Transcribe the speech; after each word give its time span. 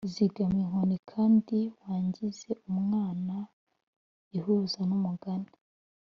zigama 0.13 0.57
inkoni 0.63 0.97
kandi 1.11 1.57
wangize 1.83 2.49
umwana 2.71 3.35
ihuza 4.37 4.79
numugani 4.89 5.51